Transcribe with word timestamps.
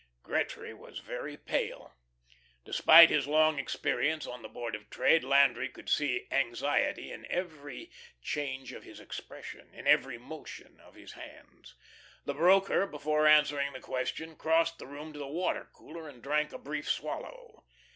Gretry 0.23 0.73
was 0.73 0.97
very 0.97 1.37
pale. 1.37 1.93
Despite 2.65 3.11
his 3.11 3.27
long 3.27 3.59
experience 3.59 4.25
on 4.25 4.41
the 4.41 4.49
Board 4.49 4.73
of 4.73 4.89
Trade, 4.89 5.23
Landry 5.23 5.69
could 5.69 5.89
see 5.89 6.27
anxiety 6.31 7.11
in 7.11 7.27
every 7.29 7.91
change 8.19 8.71
of 8.73 8.81
his 8.81 8.99
expression, 8.99 9.71
in 9.75 9.85
every 9.85 10.17
motion 10.17 10.79
of 10.79 10.95
his 10.95 11.11
hands. 11.13 11.75
The 12.25 12.33
broker 12.33 12.87
before 12.87 13.27
answering 13.27 13.73
the 13.73 13.79
question 13.79 14.35
crossed 14.35 14.79
the 14.79 14.87
room 14.87 15.13
to 15.13 15.19
the 15.19 15.27
water 15.27 15.69
cooler 15.71 16.09
and 16.09 16.19
drank 16.23 16.51
a 16.51 16.57
brief 16.57 16.89
swallow. 16.89 17.63